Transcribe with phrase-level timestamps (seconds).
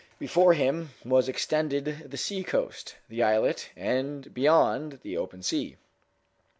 [0.17, 5.77] Before him was extended the sea coast, the islet, and beyond the open sea.